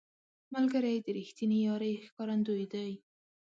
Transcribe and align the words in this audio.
ملګری 0.53 0.95
د 1.05 1.07
رښتینې 1.17 1.57
یارۍ 1.65 1.93
ښکارندوی 2.07 2.65
دی 2.73 2.91